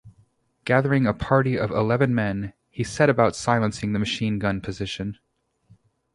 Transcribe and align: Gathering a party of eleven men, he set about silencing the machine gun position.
Gathering 0.65 1.05
a 1.05 1.13
party 1.13 1.59
of 1.59 1.69
eleven 1.69 2.15
men, 2.15 2.53
he 2.71 2.83
set 2.83 3.07
about 3.07 3.35
silencing 3.35 3.93
the 3.93 3.99
machine 3.99 4.39
gun 4.39 4.59
position. 4.59 5.19